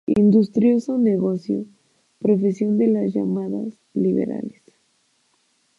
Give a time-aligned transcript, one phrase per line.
[0.17, 1.63] industrioso negocio,
[2.17, 4.63] profesión de las llamadas liberales